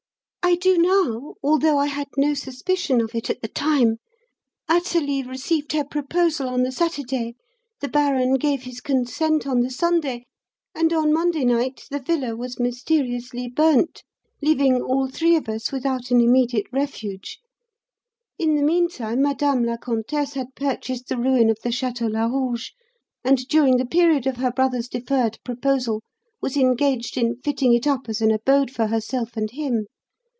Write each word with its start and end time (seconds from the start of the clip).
"I 0.43 0.55
do 0.55 0.77
now, 0.77 1.35
although 1.41 1.77
I 1.77 1.85
had 1.85 2.09
no 2.17 2.33
suspicion 2.33 2.99
of 2.99 3.15
it 3.15 3.29
at 3.29 3.41
the 3.41 3.47
time. 3.47 3.99
Athalie 4.69 5.23
received 5.23 5.71
her 5.71 5.85
proposal 5.85 6.49
on 6.49 6.63
the 6.63 6.73
Saturday, 6.73 7.35
the 7.79 7.87
baron 7.87 8.33
gave 8.33 8.63
his 8.63 8.81
consent 8.81 9.47
on 9.47 9.61
the 9.61 9.69
Sunday, 9.69 10.25
and 10.75 10.91
on 10.91 11.13
Monday 11.13 11.45
night 11.45 11.85
the 11.89 11.99
villa 12.01 12.35
was 12.35 12.59
mysteriously 12.59 13.47
burnt, 13.47 14.03
leaving 14.41 14.81
all 14.81 15.07
three 15.07 15.37
of 15.37 15.47
us 15.47 15.71
without 15.71 16.11
an 16.11 16.19
immediate 16.19 16.67
refuge. 16.73 17.39
In 18.37 18.55
the 18.55 18.63
meantime, 18.63 19.21
Madame 19.21 19.63
la 19.63 19.77
Comtesse 19.77 20.33
had 20.33 20.53
purchased 20.55 21.07
the 21.07 21.17
ruin 21.17 21.49
of 21.49 21.59
the 21.63 21.69
Château 21.69 22.11
Larouge, 22.11 22.71
and 23.23 23.37
during 23.47 23.77
the 23.77 23.85
period 23.85 24.27
of 24.27 24.35
her 24.35 24.51
brother's 24.51 24.89
deferred 24.89 25.39
proposal 25.45 26.01
was 26.41 26.57
engaged 26.57 27.15
in 27.15 27.37
fitting 27.37 27.73
it 27.73 27.87
up 27.87 28.09
as 28.09 28.19
an 28.19 28.31
abode 28.31 28.69
for 28.69 28.87
herself 28.87 29.37
and 29.37 29.51
him. 29.51 29.85